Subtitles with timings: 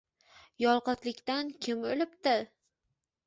[0.63, 2.35] Yolgʼizlikdan kim oʼlibdi